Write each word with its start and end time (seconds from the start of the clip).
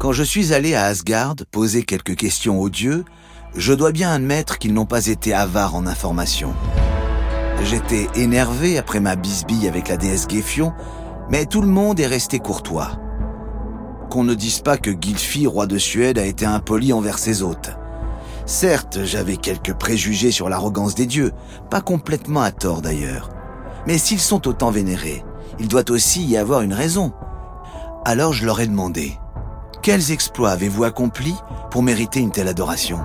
Quand 0.00 0.12
je 0.12 0.22
suis 0.22 0.54
allé 0.54 0.74
à 0.74 0.86
Asgard 0.86 1.34
poser 1.50 1.82
quelques 1.82 2.16
questions 2.16 2.58
aux 2.58 2.70
dieux, 2.70 3.04
je 3.54 3.74
dois 3.74 3.92
bien 3.92 4.10
admettre 4.10 4.56
qu'ils 4.56 4.72
n'ont 4.72 4.86
pas 4.86 5.08
été 5.08 5.34
avares 5.34 5.74
en 5.74 5.86
informations. 5.86 6.54
J'étais 7.64 8.08
énervé 8.14 8.78
après 8.78 9.00
ma 9.00 9.14
bisbille 9.14 9.68
avec 9.68 9.88
la 9.88 9.98
déesse 9.98 10.26
Géphion, 10.26 10.72
mais 11.28 11.44
tout 11.44 11.60
le 11.60 11.68
monde 11.68 12.00
est 12.00 12.06
resté 12.06 12.38
courtois. 12.38 12.92
Qu'on 14.08 14.24
ne 14.24 14.32
dise 14.32 14.60
pas 14.60 14.78
que 14.78 14.90
Gylfi, 14.90 15.46
roi 15.46 15.66
de 15.66 15.76
Suède, 15.76 16.16
a 16.16 16.24
été 16.24 16.46
impoli 16.46 16.94
envers 16.94 17.18
ses 17.18 17.42
hôtes. 17.42 17.76
Certes, 18.46 19.00
j'avais 19.04 19.36
quelques 19.36 19.74
préjugés 19.74 20.30
sur 20.30 20.48
l'arrogance 20.48 20.94
des 20.94 21.04
dieux, 21.04 21.32
pas 21.68 21.82
complètement 21.82 22.40
à 22.40 22.52
tort 22.52 22.80
d'ailleurs. 22.80 23.28
Mais 23.86 23.98
s'ils 23.98 24.18
sont 24.18 24.48
autant 24.48 24.70
vénérés, 24.70 25.22
il 25.58 25.68
doit 25.68 25.90
aussi 25.90 26.24
y 26.24 26.38
avoir 26.38 26.62
une 26.62 26.72
raison. 26.72 27.12
Alors 28.06 28.32
je 28.32 28.46
leur 28.46 28.60
ai 28.60 28.66
demandé, 28.66 29.18
quels 29.82 30.12
exploits 30.12 30.50
avez-vous 30.50 30.84
accomplis 30.84 31.36
pour 31.70 31.82
mériter 31.82 32.20
une 32.20 32.30
telle 32.30 32.48
adoration? 32.48 33.00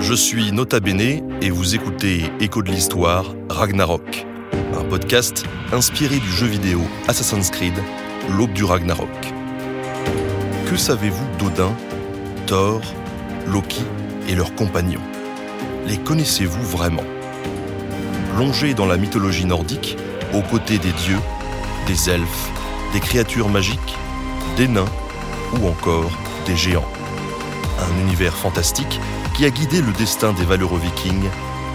Je 0.00 0.14
suis 0.14 0.52
Nota 0.52 0.80
Bene 0.80 1.00
et 1.42 1.50
vous 1.50 1.74
écoutez 1.74 2.30
Écho 2.40 2.62
de 2.62 2.70
l'Histoire, 2.70 3.26
Ragnarok, 3.50 4.24
un 4.78 4.84
podcast 4.84 5.44
inspiré 5.72 6.18
du 6.18 6.30
jeu 6.30 6.46
vidéo 6.46 6.80
Assassin's 7.08 7.50
Creed, 7.50 7.74
l'aube 8.30 8.52
du 8.52 8.64
Ragnarok. 8.64 9.10
Que 10.70 10.76
savez-vous 10.76 11.26
d'Odin, 11.38 11.72
Thor, 12.46 12.80
Loki? 13.46 13.84
Et 14.28 14.34
leurs 14.34 14.54
compagnons 14.54 15.02
Les 15.86 15.98
connaissez-vous 15.98 16.62
vraiment? 16.62 17.04
Plongez 18.34 18.74
dans 18.74 18.86
la 18.86 18.96
mythologie 18.96 19.46
nordique, 19.46 19.96
aux 20.34 20.42
côtés 20.42 20.78
des 20.78 20.92
dieux, 20.92 21.20
des 21.86 22.10
elfes, 22.10 22.50
des 22.92 23.00
créatures 23.00 23.48
magiques, 23.48 23.96
des 24.56 24.68
nains 24.68 24.92
ou 25.58 25.68
encore 25.68 26.10
des 26.46 26.56
géants. 26.56 26.90
Un 27.80 28.00
univers 28.02 28.36
fantastique 28.36 29.00
qui 29.36 29.44
a 29.44 29.50
guidé 29.50 29.80
le 29.80 29.92
destin 29.92 30.32
des 30.32 30.44
valeureux 30.44 30.80
vikings 30.80 31.28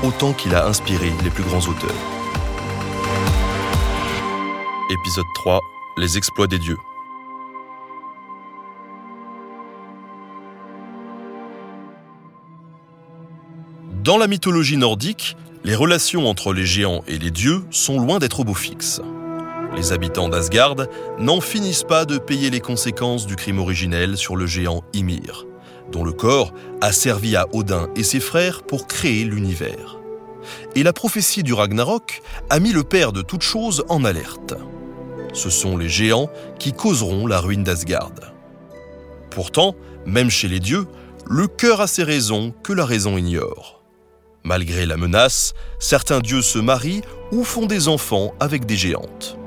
autant 0.03 0.33
qu'il 0.33 0.55
a 0.55 0.65
inspiré 0.65 1.11
les 1.23 1.29
plus 1.29 1.43
grands 1.43 1.59
auteurs. 1.59 1.89
Épisode 4.89 5.25
3 5.35 5.61
Les 5.97 6.17
exploits 6.17 6.47
des 6.47 6.59
dieux. 6.59 6.77
Dans 14.03 14.17
la 14.17 14.27
mythologie 14.27 14.77
nordique, 14.77 15.37
les 15.63 15.75
relations 15.75 16.27
entre 16.27 16.53
les 16.53 16.65
géants 16.65 17.03
et 17.07 17.17
les 17.17 17.31
dieux 17.31 17.63
sont 17.69 17.99
loin 17.99 18.19
d'être 18.19 18.39
au 18.39 18.43
beau 18.43 18.53
fixe. 18.53 19.01
Les 19.75 19.91
habitants 19.93 20.29
d'Asgard 20.29 20.75
n'en 21.19 21.39
finissent 21.39 21.83
pas 21.83 22.05
de 22.05 22.17
payer 22.17 22.49
les 22.49 22.59
conséquences 22.59 23.25
du 23.25 23.35
crime 23.35 23.59
originel 23.59 24.17
sur 24.17 24.35
le 24.35 24.45
géant 24.47 24.83
Ymir 24.93 25.45
dont 25.91 26.03
le 26.03 26.13
corps 26.13 26.53
a 26.79 26.91
servi 26.91 27.35
à 27.35 27.47
Odin 27.53 27.89
et 27.95 28.03
ses 28.03 28.19
frères 28.19 28.63
pour 28.63 28.87
créer 28.87 29.23
l'univers. 29.23 29.99
Et 30.75 30.83
la 30.83 30.93
prophétie 30.93 31.43
du 31.43 31.53
Ragnarok 31.53 32.21
a 32.49 32.59
mis 32.59 32.71
le 32.71 32.83
père 32.83 33.11
de 33.11 33.21
toutes 33.21 33.43
choses 33.43 33.83
en 33.89 34.03
alerte. 34.03 34.55
Ce 35.33 35.49
sont 35.49 35.77
les 35.77 35.89
géants 35.89 36.29
qui 36.57 36.73
causeront 36.73 37.27
la 37.27 37.39
ruine 37.39 37.63
d'Asgard. 37.63 38.11
Pourtant, 39.29 39.75
même 40.05 40.29
chez 40.29 40.47
les 40.47 40.59
dieux, 40.59 40.87
le 41.29 41.47
cœur 41.47 41.81
a 41.81 41.87
ses 41.87 42.03
raisons 42.03 42.53
que 42.63 42.73
la 42.73 42.85
raison 42.85 43.17
ignore. 43.17 43.80
Malgré 44.43 44.85
la 44.85 44.97
menace, 44.97 45.53
certains 45.79 46.19
dieux 46.19 46.41
se 46.41 46.57
marient 46.57 47.01
ou 47.31 47.43
font 47.43 47.65
des 47.67 47.87
enfants 47.87 48.33
avec 48.39 48.65
des 48.65 48.75
géantes. 48.75 49.37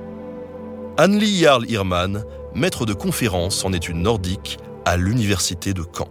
Anneli 0.96 1.40
Jarl 1.40 1.68
Irman, 1.68 2.24
maître 2.54 2.86
de 2.86 2.92
conférence 2.92 3.64
en 3.64 3.72
études 3.72 3.96
nordiques 3.96 4.58
à 4.84 4.96
l'université 4.96 5.74
de 5.74 5.82
Caen. 5.82 6.08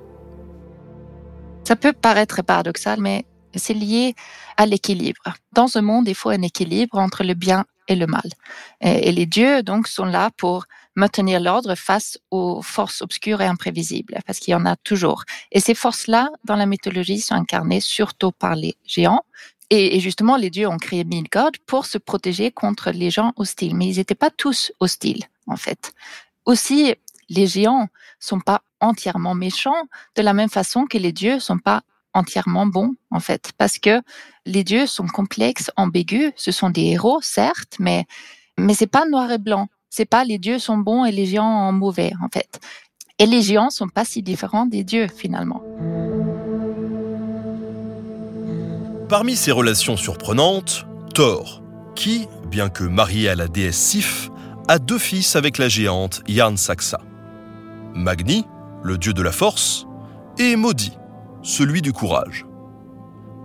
Ça 1.63 1.77
peut 1.77 1.93
paraître 1.93 2.41
paradoxal, 2.41 2.99
mais 2.99 3.25
c'est 3.55 3.73
lié 3.73 4.15
à 4.57 4.65
l'équilibre. 4.65 5.21
Dans 5.53 5.67
ce 5.67 5.79
monde, 5.79 6.07
il 6.09 6.15
faut 6.15 6.29
un 6.29 6.41
équilibre 6.41 6.97
entre 6.97 7.23
le 7.23 7.35
bien 7.35 7.65
et 7.87 7.95
le 7.95 8.07
mal. 8.07 8.29
Et 8.81 9.11
les 9.11 9.25
dieux, 9.25 9.63
donc, 9.63 9.87
sont 9.87 10.05
là 10.05 10.29
pour 10.35 10.65
maintenir 10.95 11.39
l'ordre 11.39 11.75
face 11.75 12.19
aux 12.31 12.61
forces 12.61 13.01
obscures 13.01 13.41
et 13.41 13.45
imprévisibles, 13.45 14.19
parce 14.25 14.39
qu'il 14.39 14.51
y 14.51 14.55
en 14.55 14.65
a 14.65 14.75
toujours. 14.75 15.23
Et 15.51 15.59
ces 15.59 15.75
forces-là, 15.75 16.29
dans 16.45 16.55
la 16.55 16.65
mythologie, 16.65 17.19
sont 17.19 17.35
incarnées 17.35 17.81
surtout 17.81 18.31
par 18.31 18.55
les 18.55 18.75
géants. 18.85 19.23
Et 19.69 19.99
justement, 19.99 20.37
les 20.37 20.51
dieux 20.51 20.67
ont 20.67 20.77
créé 20.77 21.03
Midgard 21.03 21.51
pour 21.65 21.87
se 21.87 21.97
protéger 21.97 22.51
contre 22.51 22.91
les 22.91 23.09
gens 23.09 23.33
hostiles. 23.37 23.75
Mais 23.75 23.87
ils 23.87 23.97
n'étaient 23.97 24.13
pas 24.13 24.29
tous 24.29 24.71
hostiles, 24.79 25.23
en 25.47 25.55
fait. 25.55 25.93
Aussi, 26.45 26.93
les 27.29 27.47
géants 27.47 27.87
sont 28.19 28.39
pas 28.39 28.61
entièrement 28.81 29.33
méchants, 29.33 29.87
de 30.15 30.21
la 30.21 30.33
même 30.33 30.49
façon 30.49 30.85
que 30.85 30.97
les 30.97 31.11
dieux 31.11 31.39
sont 31.39 31.57
pas 31.57 31.81
entièrement 32.13 32.67
bons, 32.67 32.93
en 33.09 33.19
fait, 33.19 33.51
parce 33.57 33.79
que 33.79 34.01
les 34.45 34.63
dieux 34.63 34.85
sont 34.85 35.07
complexes, 35.07 35.71
ambigus. 35.75 36.31
Ce 36.35 36.51
sont 36.51 36.69
des 36.69 36.83
héros, 36.91 37.21
certes, 37.21 37.77
mais 37.79 38.05
mais 38.59 38.75
c'est 38.75 38.87
pas 38.87 39.05
noir 39.05 39.31
et 39.31 39.39
blanc. 39.39 39.67
C'est 39.95 40.05
pas 40.05 40.23
les 40.23 40.39
dieux 40.39 40.57
sont 40.57 40.79
bons 40.79 41.05
et 41.05 41.11
les 41.11 41.27
géants 41.27 41.69
sont 41.69 41.71
mauvais, 41.71 42.13
en 42.19 42.27
fait. 42.33 42.59
Et 43.19 43.27
les 43.27 43.43
géants 43.43 43.69
sont 43.69 43.89
pas 43.89 44.05
si 44.05 44.23
différents 44.23 44.65
des 44.65 44.83
dieux, 44.83 45.05
finalement. 45.07 45.61
Parmi 49.07 49.35
ces 49.35 49.51
relations 49.51 49.95
surprenantes, 49.95 50.87
Thor, 51.13 51.61
qui, 51.93 52.25
bien 52.49 52.69
que 52.69 52.83
marié 52.83 53.29
à 53.29 53.35
la 53.35 53.47
déesse 53.47 53.77
Sif, 53.77 54.31
a 54.67 54.79
deux 54.79 54.97
fils 54.97 55.35
avec 55.35 55.59
la 55.59 55.69
géante 55.69 56.23
Yarn 56.27 56.57
Saxa. 56.57 56.99
Magni, 57.93 58.45
le 58.81 58.97
dieu 58.97 59.13
de 59.13 59.21
la 59.21 59.31
force, 59.31 59.85
et 60.39 60.55
Maudit, 60.55 60.97
celui 61.43 61.83
du 61.83 61.93
courage. 61.93 62.47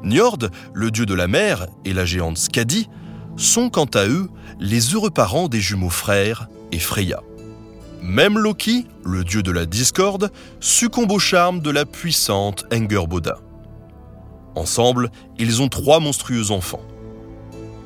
Njord, 0.03 0.49
le 0.73 0.91
dieu 0.91 1.05
de 1.05 1.13
la 1.13 1.29
mer, 1.29 1.67
et 1.85 1.93
la 1.93 2.07
géante 2.07 2.39
Skadi 2.39 2.89
sont 3.39 3.71
quant 3.71 3.89
à 3.95 4.07
eux 4.07 4.29
les 4.61 4.95
heureux 4.95 5.11
parents 5.11 5.49
des 5.49 5.61
jumeaux 5.61 5.89
frères 5.89 6.49
et 6.73 6.79
Freya. 6.79 7.23
Même 8.03 8.39
Loki, 8.39 8.87
le 9.05 9.25
dieu 9.25 9.43
de 9.43 9.51
la 9.51 9.65
discorde, 9.65 10.31
succombe 10.61 11.11
au 11.11 11.19
charme 11.19 11.61
de 11.61 11.71
la 11.71 11.87
puissante 11.87 12.67
Engerboda. 12.73 13.39
Ensemble, 14.55 15.11
ils 15.39 15.63
ont 15.63 15.69
trois 15.69 16.01
monstrueux 16.01 16.51
enfants. 16.51 16.83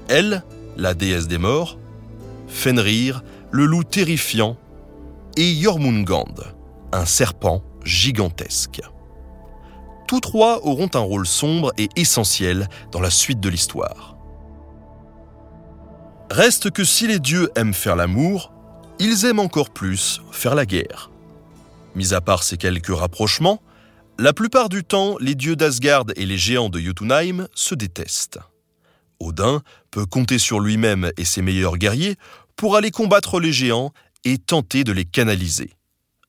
Elle, 0.08 0.42
la 0.76 0.94
déesse 0.94 1.28
des 1.28 1.38
morts, 1.38 1.78
Fenrir, 2.48 3.22
le 3.50 3.64
loup 3.66 3.84
terrifiant, 3.84 4.56
et 5.36 5.54
Jormungand, 5.54 6.34
un 6.92 7.06
serpent 7.06 7.62
gigantesque. 7.84 8.80
Tous 10.06 10.20
trois 10.20 10.66
auront 10.66 10.90
un 10.94 11.00
rôle 11.00 11.26
sombre 11.26 11.72
et 11.78 11.88
essentiel 11.96 12.68
dans 12.90 13.00
la 13.00 13.10
suite 13.10 13.40
de 13.40 13.48
l'histoire. 13.48 14.11
Reste 16.32 16.70
que 16.70 16.82
si 16.82 17.06
les 17.06 17.18
dieux 17.18 17.50
aiment 17.56 17.74
faire 17.74 17.94
l'amour, 17.94 18.54
ils 18.98 19.26
aiment 19.26 19.38
encore 19.38 19.68
plus 19.68 20.22
faire 20.30 20.54
la 20.54 20.64
guerre. 20.64 21.10
Mis 21.94 22.14
à 22.14 22.22
part 22.22 22.42
ces 22.42 22.56
quelques 22.56 22.96
rapprochements, 22.96 23.60
la 24.18 24.32
plupart 24.32 24.70
du 24.70 24.82
temps, 24.82 25.18
les 25.20 25.34
dieux 25.34 25.56
d'Asgard 25.56 26.06
et 26.16 26.24
les 26.24 26.38
géants 26.38 26.70
de 26.70 26.80
Jotunheim 26.80 27.48
se 27.54 27.74
détestent. 27.74 28.38
Odin 29.20 29.60
peut 29.90 30.06
compter 30.06 30.38
sur 30.38 30.58
lui-même 30.58 31.12
et 31.18 31.26
ses 31.26 31.42
meilleurs 31.42 31.76
guerriers 31.76 32.16
pour 32.56 32.76
aller 32.76 32.90
combattre 32.90 33.38
les 33.38 33.52
géants 33.52 33.92
et 34.24 34.38
tenter 34.38 34.84
de 34.84 34.92
les 34.92 35.04
canaliser. 35.04 35.72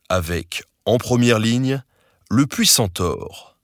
Avec, 0.10 0.64
en 0.86 0.98
première 0.98 1.40
ligne, 1.40 1.82
le 2.30 2.46
puissant 2.46 2.90
Thor. 2.90 3.58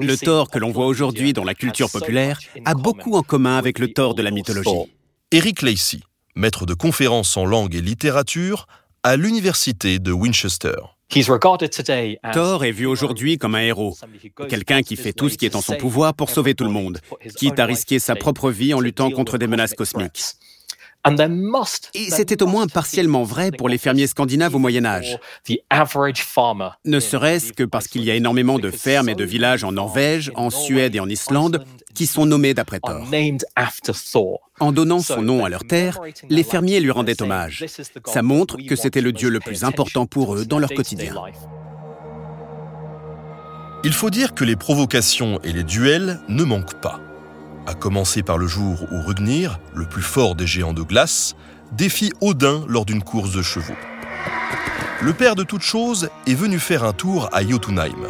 Le 0.00 0.16
Thor 0.16 0.48
que 0.48 0.60
l'on 0.60 0.70
voit 0.70 0.86
aujourd'hui 0.86 1.32
dans 1.32 1.42
la 1.42 1.56
culture 1.56 1.90
populaire 1.90 2.38
a 2.64 2.74
beaucoup 2.74 3.16
en 3.16 3.22
commun 3.22 3.58
avec 3.58 3.80
le 3.80 3.92
Thor 3.92 4.14
de 4.14 4.22
la 4.22 4.30
mythologie. 4.30 4.95
Eric 5.36 5.60
Lacey, 5.60 5.98
maître 6.34 6.64
de 6.64 6.72
conférences 6.72 7.36
en 7.36 7.44
langue 7.44 7.74
et 7.74 7.82
littérature, 7.82 8.66
à 9.02 9.16
l'université 9.16 9.98
de 9.98 10.10
Winchester. 10.10 10.76
Thor 12.32 12.64
est 12.64 12.72
vu 12.72 12.86
aujourd'hui 12.86 13.36
comme 13.36 13.54
un 13.54 13.60
héros, 13.60 13.98
quelqu'un 14.48 14.80
qui 14.80 14.96
fait 14.96 15.12
tout 15.12 15.28
ce 15.28 15.36
qui 15.36 15.44
est 15.44 15.54
en 15.54 15.60
son 15.60 15.76
pouvoir 15.76 16.14
pour 16.14 16.30
sauver 16.30 16.54
tout 16.54 16.64
le 16.64 16.70
monde, 16.70 17.00
quitte 17.36 17.58
à 17.58 17.66
risquer 17.66 17.98
sa 17.98 18.16
propre 18.16 18.50
vie 18.50 18.72
en 18.72 18.80
luttant 18.80 19.10
contre 19.10 19.36
des 19.36 19.46
menaces 19.46 19.74
cosmiques. 19.74 20.22
Et 21.94 22.10
c'était 22.10 22.42
au 22.42 22.46
moins 22.46 22.66
partiellement 22.66 23.22
vrai 23.22 23.50
pour 23.52 23.68
les 23.68 23.78
fermiers 23.78 24.06
scandinaves 24.06 24.54
au 24.54 24.58
Moyen 24.58 24.84
Âge. 24.84 25.18
Ne 26.84 27.00
serait-ce 27.00 27.52
que 27.52 27.64
parce 27.64 27.86
qu'il 27.88 28.02
y 28.02 28.10
a 28.10 28.14
énormément 28.14 28.58
de 28.58 28.70
fermes 28.70 29.08
et 29.08 29.14
de 29.14 29.24
villages 29.24 29.64
en 29.64 29.72
Norvège, 29.72 30.32
en 30.34 30.50
Suède 30.50 30.94
et 30.96 31.00
en 31.00 31.08
Islande 31.08 31.64
qui 31.94 32.06
sont 32.06 32.26
nommés 32.26 32.54
d'après 32.54 32.80
Thor. 32.80 33.06
En 34.60 34.72
donnant 34.72 35.00
son 35.00 35.22
nom 35.22 35.44
à 35.44 35.48
leur 35.48 35.64
terre, 35.64 35.98
les 36.28 36.42
fermiers 36.42 36.80
lui 36.80 36.90
rendaient 36.90 37.22
hommage. 37.22 37.64
Ça 38.06 38.22
montre 38.22 38.56
que 38.68 38.76
c'était 38.76 39.00
le 39.00 39.12
dieu 39.12 39.30
le 39.30 39.40
plus 39.40 39.64
important 39.64 40.06
pour 40.06 40.34
eux 40.36 40.44
dans 40.44 40.58
leur 40.58 40.70
quotidien. 40.70 41.14
Il 43.84 43.92
faut 43.92 44.10
dire 44.10 44.34
que 44.34 44.44
les 44.44 44.56
provocations 44.56 45.40
et 45.44 45.52
les 45.52 45.64
duels 45.64 46.20
ne 46.28 46.44
manquent 46.44 46.80
pas 46.80 47.00
à 47.66 47.74
commencer 47.74 48.22
par 48.22 48.38
le 48.38 48.46
jour 48.46 48.86
où 48.92 49.00
Rugnir, 49.00 49.58
le 49.74 49.86
plus 49.86 50.02
fort 50.02 50.34
des 50.34 50.46
géants 50.46 50.72
de 50.72 50.82
glace, 50.82 51.34
défie 51.72 52.12
Odin 52.20 52.64
lors 52.68 52.84
d'une 52.84 53.02
course 53.02 53.32
de 53.32 53.42
chevaux. 53.42 53.76
Le 55.02 55.12
père 55.12 55.34
de 55.34 55.42
toutes 55.42 55.62
choses 55.62 56.08
est 56.26 56.34
venu 56.34 56.58
faire 56.58 56.84
un 56.84 56.92
tour 56.92 57.28
à 57.32 57.46
Jotunheim, 57.46 58.08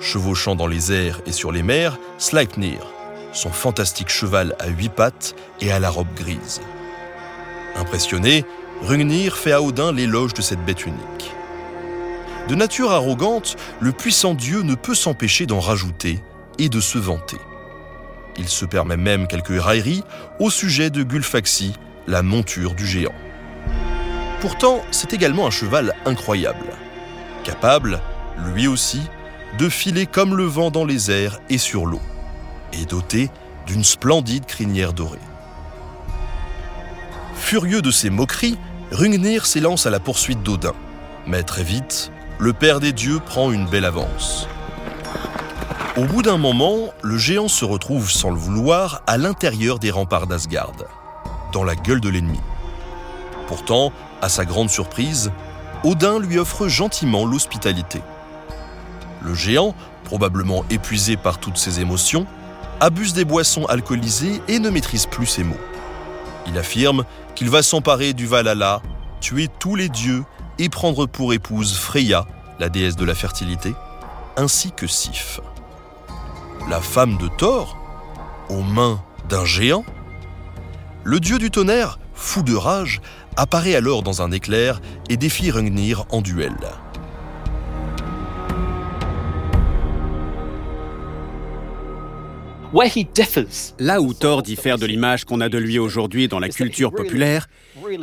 chevauchant 0.00 0.54
dans 0.54 0.66
les 0.66 0.92
airs 0.92 1.20
et 1.26 1.32
sur 1.32 1.52
les 1.52 1.62
mers 1.62 1.98
Sleipnir, 2.18 2.80
son 3.32 3.50
fantastique 3.50 4.10
cheval 4.10 4.54
à 4.58 4.68
huit 4.68 4.90
pattes 4.90 5.34
et 5.60 5.72
à 5.72 5.78
la 5.78 5.88
robe 5.88 6.12
grise. 6.14 6.60
Impressionné, 7.76 8.44
Rugnir 8.82 9.36
fait 9.36 9.52
à 9.52 9.62
Odin 9.62 9.92
l'éloge 9.92 10.34
de 10.34 10.42
cette 10.42 10.64
bête 10.64 10.84
unique. 10.84 11.32
De 12.48 12.54
nature 12.54 12.92
arrogante, 12.92 13.56
le 13.80 13.92
puissant 13.92 14.34
dieu 14.34 14.62
ne 14.62 14.74
peut 14.74 14.94
s'empêcher 14.94 15.46
d'en 15.46 15.60
rajouter 15.60 16.22
et 16.58 16.68
de 16.68 16.80
se 16.80 16.98
vanter. 16.98 17.38
Il 18.38 18.48
se 18.48 18.64
permet 18.64 18.96
même 18.96 19.26
quelques 19.26 19.60
railleries 19.60 20.04
au 20.38 20.50
sujet 20.50 20.90
de 20.90 21.02
Gulfaxi, 21.02 21.74
la 22.06 22.22
monture 22.22 22.74
du 22.74 22.86
géant. 22.86 23.14
Pourtant, 24.40 24.82
c'est 24.90 25.12
également 25.12 25.46
un 25.46 25.50
cheval 25.50 25.94
incroyable, 26.04 26.66
capable, 27.44 28.00
lui 28.54 28.68
aussi, 28.68 29.02
de 29.58 29.68
filer 29.68 30.06
comme 30.06 30.36
le 30.36 30.44
vent 30.44 30.70
dans 30.70 30.84
les 30.84 31.10
airs 31.10 31.40
et 31.48 31.58
sur 31.58 31.86
l'eau, 31.86 32.02
et 32.72 32.84
doté 32.84 33.30
d'une 33.66 33.84
splendide 33.84 34.44
crinière 34.44 34.92
dorée. 34.92 35.18
Furieux 37.34 37.82
de 37.82 37.90
ces 37.90 38.10
moqueries, 38.10 38.58
Rungnir 38.92 39.46
s'élance 39.46 39.86
à 39.86 39.90
la 39.90 40.00
poursuite 40.00 40.42
d'Odin. 40.42 40.74
Mais 41.26 41.42
très 41.42 41.64
vite, 41.64 42.12
le 42.38 42.52
père 42.52 42.80
des 42.80 42.92
dieux 42.92 43.18
prend 43.18 43.50
une 43.50 43.66
belle 43.66 43.84
avance. 43.84 44.48
Au 45.96 46.04
bout 46.04 46.20
d'un 46.20 46.36
moment, 46.36 46.92
le 47.02 47.16
géant 47.16 47.48
se 47.48 47.64
retrouve 47.64 48.10
sans 48.10 48.28
le 48.28 48.36
vouloir 48.36 49.00
à 49.06 49.16
l'intérieur 49.16 49.78
des 49.78 49.90
remparts 49.90 50.26
d'Asgard, 50.26 50.72
dans 51.54 51.64
la 51.64 51.74
gueule 51.74 52.02
de 52.02 52.10
l'ennemi. 52.10 52.38
Pourtant, 53.48 53.92
à 54.20 54.28
sa 54.28 54.44
grande 54.44 54.68
surprise, 54.68 55.32
Odin 55.84 56.18
lui 56.18 56.38
offre 56.38 56.68
gentiment 56.68 57.24
l'hospitalité. 57.24 58.02
Le 59.22 59.32
géant, 59.32 59.74
probablement 60.04 60.66
épuisé 60.68 61.16
par 61.16 61.38
toutes 61.38 61.56
ses 61.56 61.80
émotions, 61.80 62.26
abuse 62.80 63.14
des 63.14 63.24
boissons 63.24 63.64
alcoolisées 63.64 64.42
et 64.48 64.58
ne 64.58 64.68
maîtrise 64.68 65.06
plus 65.06 65.24
ses 65.24 65.44
mots. 65.44 65.56
Il 66.46 66.58
affirme 66.58 67.04
qu'il 67.34 67.48
va 67.48 67.62
s'emparer 67.62 68.12
du 68.12 68.26
Valhalla, 68.26 68.82
tuer 69.22 69.48
tous 69.48 69.76
les 69.76 69.88
dieux 69.88 70.24
et 70.58 70.68
prendre 70.68 71.06
pour 71.06 71.32
épouse 71.32 71.74
Freya, 71.74 72.26
la 72.58 72.68
déesse 72.68 72.96
de 72.96 73.06
la 73.06 73.14
fertilité, 73.14 73.74
ainsi 74.36 74.72
que 74.72 74.86
Sif 74.86 75.40
la 76.68 76.80
femme 76.80 77.16
de 77.18 77.28
Thor, 77.28 77.78
aux 78.48 78.62
mains 78.62 79.00
d'un 79.28 79.44
géant 79.44 79.84
Le 81.04 81.20
dieu 81.20 81.38
du 81.38 81.50
tonnerre, 81.50 81.98
fou 82.14 82.42
de 82.42 82.54
rage, 82.54 83.00
apparaît 83.36 83.76
alors 83.76 84.02
dans 84.02 84.20
un 84.20 84.32
éclair 84.32 84.80
et 85.08 85.16
défie 85.16 85.50
Rungnir 85.50 86.06
en 86.10 86.22
duel. 86.22 86.56
Là 93.78 94.00
où 94.00 94.12
Thor 94.12 94.42
diffère 94.42 94.76
de 94.76 94.86
l'image 94.86 95.24
qu'on 95.24 95.40
a 95.40 95.48
de 95.48 95.58
lui 95.58 95.78
aujourd'hui 95.78 96.26
dans 96.26 96.40
la 96.40 96.48
culture 96.48 96.90
populaire, 96.92 97.48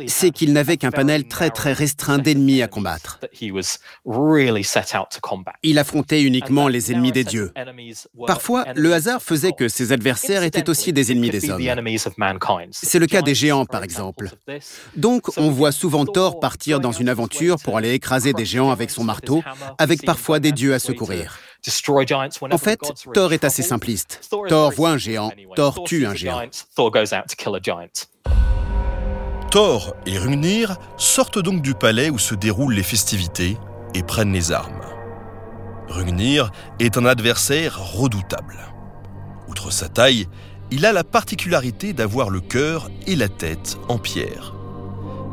c'est 0.06 0.30
qu'il 0.30 0.52
n'avait 0.52 0.76
qu'un 0.76 0.90
panel 0.90 1.24
très 1.26 1.50
très 1.50 1.72
restreint 1.72 2.18
d'ennemis 2.18 2.62
à 2.62 2.68
combattre. 2.68 3.20
Il 5.62 5.78
affrontait 5.78 6.22
uniquement 6.22 6.68
les 6.68 6.92
ennemis 6.92 7.12
des 7.12 7.24
dieux. 7.24 7.52
Parfois, 8.26 8.64
le 8.74 8.92
hasard 8.92 9.22
faisait 9.22 9.52
que 9.52 9.68
ses 9.68 9.92
adversaires 9.92 10.42
étaient 10.42 10.68
aussi 10.68 10.92
des 10.92 11.12
ennemis 11.12 11.30
des 11.30 11.50
hommes. 11.50 11.62
C'est 12.70 12.98
le 12.98 13.06
cas 13.06 13.22
des 13.22 13.34
géants, 13.34 13.66
par 13.66 13.82
exemple. 13.82 14.30
Donc, 14.96 15.36
on 15.36 15.50
voit 15.50 15.72
souvent 15.72 16.04
Thor 16.06 16.40
partir 16.40 16.80
dans 16.80 16.92
une 16.92 17.08
aventure 17.08 17.56
pour 17.62 17.76
aller 17.76 17.92
écraser 17.92 18.32
des 18.32 18.44
géants 18.44 18.70
avec 18.70 18.90
son 18.90 19.04
marteau, 19.04 19.42
avec 19.78 20.04
parfois 20.04 20.40
des 20.40 20.52
dieux 20.52 20.74
à 20.74 20.78
secourir. 20.78 21.38
En 22.50 22.58
fait, 22.58 22.80
Thor 23.14 23.32
est 23.32 23.44
assez 23.44 23.62
simpliste. 23.62 24.20
Thor 24.48 24.70
voit 24.72 24.90
un 24.90 24.98
géant, 24.98 25.32
Thor 25.56 25.84
tue 25.84 26.06
un 26.06 26.14
géant. 26.14 26.42
Thor 29.54 29.94
et 30.04 30.18
Rungnir 30.18 30.78
sortent 30.96 31.38
donc 31.38 31.62
du 31.62 31.74
palais 31.74 32.10
où 32.10 32.18
se 32.18 32.34
déroulent 32.34 32.74
les 32.74 32.82
festivités 32.82 33.56
et 33.94 34.02
prennent 34.02 34.32
les 34.32 34.50
armes. 34.50 34.80
Rungnir 35.86 36.50
est 36.80 36.98
un 36.98 37.06
adversaire 37.06 37.78
redoutable. 37.78 38.56
Outre 39.46 39.70
sa 39.70 39.88
taille, 39.88 40.26
il 40.72 40.84
a 40.84 40.92
la 40.92 41.04
particularité 41.04 41.92
d'avoir 41.92 42.30
le 42.30 42.40
cœur 42.40 42.90
et 43.06 43.14
la 43.14 43.28
tête 43.28 43.78
en 43.88 43.96
pierre. 43.96 44.56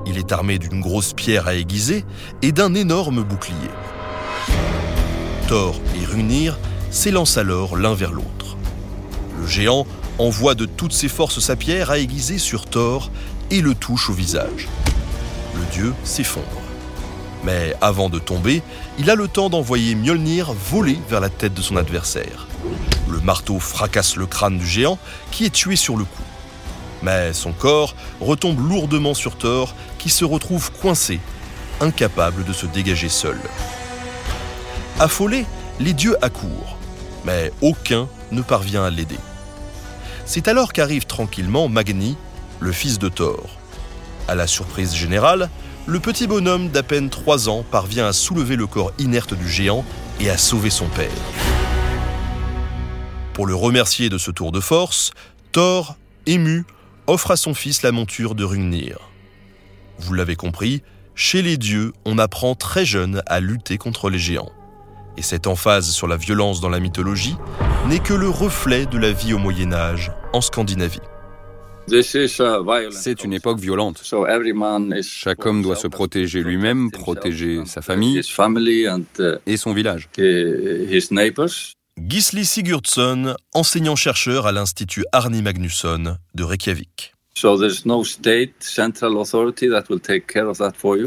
Il 0.06 0.20
est 0.20 0.32
armé 0.32 0.60
d'une 0.60 0.82
grosse 0.82 1.14
pierre 1.14 1.48
à 1.48 1.56
aiguiser 1.56 2.06
et 2.44 2.52
d'un 2.52 2.76
énorme 2.76 3.24
bouclier. 3.24 3.72
Thor 5.48 5.82
et 6.00 6.06
Rungnir 6.06 6.60
s'élancent 6.92 7.40
alors 7.40 7.76
l'un 7.76 7.96
vers 7.96 8.12
l'autre. 8.12 8.56
Le 9.40 9.48
géant 9.48 9.88
envoie 10.22 10.54
de 10.54 10.66
toutes 10.66 10.94
ses 10.94 11.08
forces 11.08 11.40
sa 11.40 11.56
pierre 11.56 11.90
à 11.90 11.98
aiguiser 11.98 12.38
sur 12.38 12.68
Thor 12.68 13.10
et 13.50 13.60
le 13.62 13.74
touche 13.74 14.10
au 14.10 14.14
visage. 14.14 14.68
Le 15.56 15.66
dieu 15.74 15.94
s'effondre. 16.04 16.46
Mais 17.44 17.76
avant 17.82 18.08
de 18.08 18.20
tomber, 18.20 18.62
il 19.00 19.10
a 19.10 19.16
le 19.16 19.28
temps 19.28 19.50
d'envoyer 19.50 19.96
Mjolnir 19.96 20.54
voler 20.54 21.00
vers 21.10 21.22
la 21.22 21.30
tête 21.30 21.56
de 21.56 21.62
son 21.62 21.76
adversaire. 21.76 22.48
Le 23.10 23.20
marteau 23.20 23.60
fracasse 23.60 24.16
le 24.16 24.28
crâne 24.28 24.60
du 24.60 24.68
géant 24.68 25.00
qui 25.32 25.46
est 25.46 25.50
tué 25.50 25.76
sur 25.76 25.98
le 25.98 26.04
coup. 26.04 26.24
Mais 27.02 27.34
son 27.34 27.52
corps 27.52 27.96
retombe 28.20 28.60
lourdement 28.70 29.16
sur 29.16 29.38
Thor 29.38 29.74
qui 29.98 30.12
se 30.12 30.24
retrouve 30.24 30.72
coincé, 30.72 31.20
incapable 31.80 32.44
de 32.44 32.54
se 32.54 32.68
dégager 32.68 33.10
seul. 33.10 33.40
Affolés, 35.00 35.48
les 35.80 35.94
dieux 35.94 36.16
accourent, 36.24 36.78
mais 37.26 37.52
aucun 37.62 38.08
ne 38.32 38.44
parvient 38.44 38.84
à 38.84 38.92
l'aider. 38.92 39.18
C'est 40.26 40.48
alors 40.48 40.74
qu'arrive 40.74 41.06
tranquillement 41.06 41.68
Magni, 41.68 42.16
le 42.60 42.72
fils 42.72 43.00
de 43.00 43.10
Thor. 43.10 43.58
À 44.28 44.36
la 44.36 44.48
surprise 44.48 44.96
générale, 44.96 45.50
le 45.88 46.00
petit 46.00 46.28
bonhomme 46.28 46.70
d'à 46.70 46.84
peine 46.84 47.10
3 47.10 47.50
ans 47.50 47.66
parvient 47.70 48.08
à 48.08 48.14
soulever 48.14 48.56
le 48.56 48.68
corps 48.68 48.94
inerte 49.00 49.34
du 49.34 49.50
géant 49.50 49.84
et 50.20 50.30
à 50.30 50.38
sauver 50.38 50.70
son 50.70 50.88
père. 50.88 51.10
Pour 53.34 53.48
le 53.48 53.56
remercier 53.56 54.10
de 54.10 54.18
ce 54.18 54.30
tour 54.30 54.52
de 54.52 54.60
force, 54.60 55.12
Thor, 55.52 55.98
ému, 56.28 56.66
offre 57.08 57.32
à 57.32 57.36
son 57.36 57.54
fils 57.54 57.82
la 57.82 57.92
monture 57.92 58.36
de 58.36 58.44
Rungnir. 58.44 59.00
Vous 60.00 60.14
l'avez 60.14 60.36
compris, 60.36 60.84
chez 61.16 61.42
les 61.42 61.58
dieux, 61.58 61.94
on 62.06 62.18
apprend 62.18 62.56
très 62.56 62.86
jeune 62.86 63.22
à 63.26 63.40
lutter 63.40 63.78
contre 63.78 64.10
les 64.10 64.20
géants. 64.20 64.52
Et 65.18 65.22
cette 65.22 65.48
emphase 65.48 65.90
sur 65.90 66.08
la 66.08 66.18
violence 66.18 66.62
dans 66.62 66.70
la 66.70 66.80
mythologie 66.80 67.36
n'est 67.88 68.00
que 68.00 68.14
le 68.14 68.30
reflet 68.30 68.86
de 68.86 68.98
la 68.98 69.12
vie 69.12 69.34
au 69.34 69.38
Moyen 69.38 69.74
Âge 69.74 70.12
en 70.34 70.42
Scandinavie. 70.42 71.00
C'est 71.88 73.24
une 73.24 73.34
époque 73.34 73.60
violente. 73.60 74.02
Chaque 75.02 75.46
homme 75.46 75.62
doit 75.62 75.76
se 75.76 75.88
protéger 75.88 76.42
lui-même, 76.42 76.92
protéger 76.92 77.66
sa 77.66 77.82
famille 77.82 78.22
et 79.46 79.58
son 79.58 79.74
village. 79.74 80.10
Gisli 81.98 82.46
Sigurdsson, 82.46 83.36
enseignant-chercheur 83.54 84.48
à 84.48 84.52
l'Institut 84.52 85.04
Arni 85.12 85.42
Magnusson 85.42 86.16
de 86.34 86.44
Reykjavik. 86.44 87.14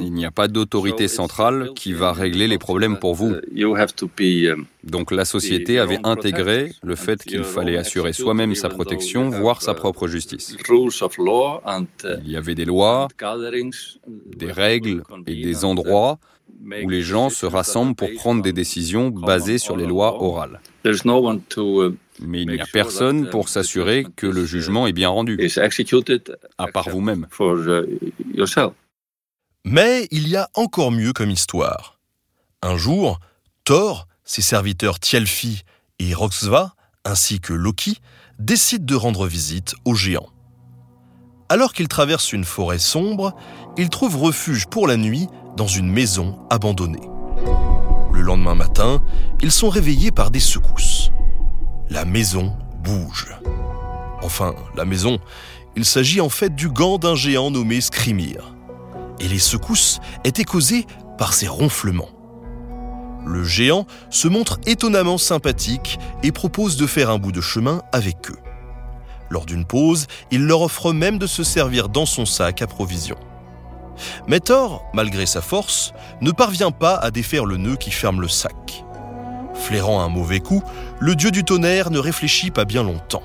Il 0.00 0.12
n'y 0.12 0.26
a 0.26 0.30
pas 0.30 0.48
d'autorité 0.48 1.08
centrale 1.08 1.70
qui 1.74 1.92
va 1.92 2.12
régler 2.12 2.48
les 2.48 2.58
problèmes 2.58 2.98
pour 2.98 3.14
vous. 3.14 3.34
Uh, 3.54 3.64
um, 3.64 4.66
Donc 4.84 5.10
la 5.12 5.24
société 5.24 5.78
avait 5.78 5.98
intégré 6.04 6.72
le 6.82 6.96
fait 6.96 7.22
qu'il 7.22 7.44
fallait 7.44 7.76
assurer 7.76 8.12
soi-même 8.12 8.54
sa 8.54 8.68
protection, 8.68 9.30
voire 9.30 9.62
sa 9.62 9.74
propre 9.74 10.08
justice. 10.08 10.56
Il 12.24 12.30
y 12.30 12.36
avait 12.36 12.54
des 12.54 12.64
lois, 12.64 13.08
des 14.36 14.52
règles 14.52 15.02
et 15.26 15.42
des 15.42 15.64
endroits 15.64 16.18
où 16.82 16.88
les 16.88 17.02
gens 17.02 17.30
se 17.30 17.46
rassemblent 17.46 17.94
pour 17.94 18.08
prendre 18.14 18.42
des 18.42 18.52
décisions 18.52 19.10
basées 19.10 19.58
sur 19.58 19.76
les 19.76 19.86
lois 19.86 20.22
orales. 20.22 20.60
Mais 22.20 22.42
il 22.42 22.48
n'y 22.48 22.60
a 22.60 22.66
personne 22.72 23.28
pour 23.28 23.48
s'assurer 23.48 24.06
que 24.16 24.26
le 24.26 24.44
jugement 24.44 24.86
est 24.86 24.92
bien 24.92 25.08
rendu, 25.08 25.38
à 26.58 26.66
part 26.68 26.88
vous-même. 26.88 27.26
Mais 29.64 30.08
il 30.10 30.28
y 30.28 30.36
a 30.36 30.48
encore 30.54 30.92
mieux 30.92 31.12
comme 31.12 31.30
histoire. 31.30 31.98
Un 32.62 32.76
jour, 32.76 33.18
Thor, 33.64 34.06
ses 34.24 34.42
serviteurs 34.42 35.00
Thialfi 35.00 35.62
et 35.98 36.14
Roxva, 36.14 36.74
ainsi 37.04 37.40
que 37.40 37.52
Loki, 37.52 37.98
décident 38.38 38.84
de 38.84 38.94
rendre 38.94 39.26
visite 39.26 39.74
aux 39.84 39.94
géants. 39.94 40.28
Alors 41.48 41.72
qu'ils 41.72 41.88
traversent 41.88 42.32
une 42.32 42.44
forêt 42.44 42.78
sombre, 42.78 43.36
ils 43.76 43.90
trouvent 43.90 44.16
refuge 44.16 44.66
pour 44.66 44.86
la 44.86 44.96
nuit 44.96 45.28
dans 45.56 45.66
une 45.66 45.90
maison 45.90 46.38
abandonnée. 46.50 47.08
Le 48.12 48.20
lendemain 48.20 48.54
matin, 48.54 49.02
ils 49.40 49.52
sont 49.52 49.68
réveillés 49.68 50.10
par 50.10 50.30
des 50.30 50.40
secousses. 50.40 51.10
La 51.90 52.04
maison 52.04 52.56
bouge. 52.82 53.34
Enfin, 54.22 54.54
la 54.76 54.84
maison, 54.84 55.18
il 55.76 55.84
s'agit 55.84 56.20
en 56.20 56.28
fait 56.28 56.54
du 56.54 56.68
gant 56.68 56.98
d'un 56.98 57.14
géant 57.14 57.50
nommé 57.50 57.80
Skrimir. 57.80 58.54
Et 59.20 59.28
les 59.28 59.38
secousses 59.38 60.00
étaient 60.24 60.44
causées 60.44 60.86
par 61.18 61.32
ses 61.32 61.48
ronflements. 61.48 62.08
Le 63.26 63.42
géant 63.42 63.86
se 64.10 64.28
montre 64.28 64.58
étonnamment 64.66 65.18
sympathique 65.18 65.98
et 66.22 66.32
propose 66.32 66.76
de 66.76 66.86
faire 66.86 67.10
un 67.10 67.18
bout 67.18 67.32
de 67.32 67.40
chemin 67.40 67.82
avec 67.92 68.30
eux. 68.30 68.38
Lors 69.30 69.46
d'une 69.46 69.64
pause, 69.64 70.06
il 70.30 70.44
leur 70.44 70.62
offre 70.62 70.92
même 70.92 71.18
de 71.18 71.26
se 71.26 71.42
servir 71.42 71.88
dans 71.88 72.06
son 72.06 72.26
sac 72.26 72.60
à 72.60 72.66
provisions. 72.66 73.18
Mais 74.26 74.40
Thor, 74.40 74.84
malgré 74.92 75.26
sa 75.26 75.40
force, 75.40 75.92
ne 76.20 76.30
parvient 76.30 76.70
pas 76.70 76.94
à 76.94 77.10
défaire 77.10 77.44
le 77.44 77.56
nœud 77.56 77.76
qui 77.76 77.90
ferme 77.90 78.20
le 78.20 78.28
sac. 78.28 78.84
Flairant 79.54 80.00
un 80.00 80.08
mauvais 80.08 80.40
coup, 80.40 80.62
le 81.00 81.14
dieu 81.14 81.30
du 81.30 81.44
tonnerre 81.44 81.90
ne 81.90 81.98
réfléchit 81.98 82.50
pas 82.50 82.64
bien 82.64 82.82
longtemps. 82.82 83.22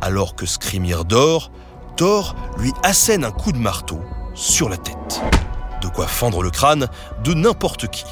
Alors 0.00 0.34
que 0.34 0.46
Skrimir 0.46 1.04
dort, 1.04 1.50
Thor 1.96 2.34
lui 2.58 2.72
assène 2.82 3.24
un 3.24 3.30
coup 3.30 3.52
de 3.52 3.58
marteau 3.58 4.00
sur 4.34 4.68
la 4.68 4.76
tête. 4.76 5.22
De 5.82 5.88
quoi 5.88 6.06
fendre 6.06 6.42
le 6.42 6.50
crâne 6.50 6.88
de 7.24 7.34
n'importe 7.34 7.88
qui. 7.88 8.04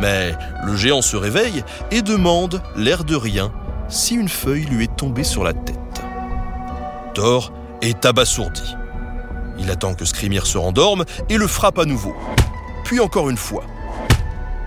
Mais 0.00 0.34
le 0.64 0.76
géant 0.76 1.02
se 1.02 1.16
réveille 1.16 1.64
et 1.90 2.02
demande, 2.02 2.62
l'air 2.76 3.04
de 3.04 3.16
rien, 3.16 3.52
si 3.88 4.14
une 4.14 4.28
feuille 4.28 4.64
lui 4.64 4.84
est 4.84 4.96
tombée 4.96 5.24
sur 5.24 5.44
la 5.44 5.52
tête. 5.52 5.78
Thor 7.14 7.52
est 7.80 8.04
abasourdi. 8.04 8.74
Il 9.58 9.70
attend 9.70 9.94
que 9.94 10.04
Skrimir 10.04 10.46
se 10.46 10.58
rendorme 10.58 11.04
et 11.28 11.36
le 11.36 11.46
frappe 11.46 11.78
à 11.78 11.84
nouveau. 11.84 12.14
Puis 12.84 13.00
encore 13.00 13.30
une 13.30 13.36
fois. 13.36 13.64